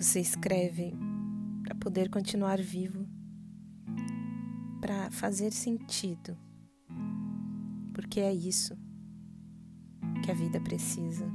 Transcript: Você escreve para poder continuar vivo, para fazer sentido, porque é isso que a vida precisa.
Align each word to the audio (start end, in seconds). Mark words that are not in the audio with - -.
Você 0.00 0.18
escreve 0.18 0.94
para 1.62 1.74
poder 1.74 2.08
continuar 2.08 2.58
vivo, 2.58 3.06
para 4.80 5.10
fazer 5.10 5.52
sentido, 5.52 6.38
porque 7.92 8.18
é 8.18 8.32
isso 8.32 8.74
que 10.24 10.30
a 10.30 10.34
vida 10.34 10.58
precisa. 10.58 11.30